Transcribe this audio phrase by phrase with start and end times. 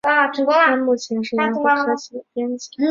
[0.51, 2.69] 他目前是雅虎科技的编辑。